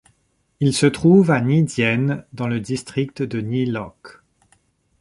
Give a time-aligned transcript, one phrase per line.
[0.61, 4.23] Il se trouve à Nghi Dien, dans le district de Nghi Loc.